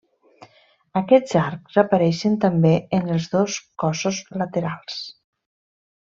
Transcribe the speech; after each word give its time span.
Aquests 1.01 1.35
arcs 1.41 1.75
apareixen 1.81 2.39
també 2.47 2.71
en 2.99 3.11
els 3.17 3.27
dos 3.37 3.59
cossos 3.83 4.23
laterals. 4.43 4.97